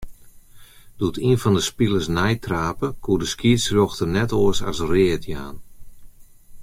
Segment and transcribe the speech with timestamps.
[0.97, 5.57] Doe't ien fan 'e spilers neitrape, koe de skiedsrjochter net oars as read jaan.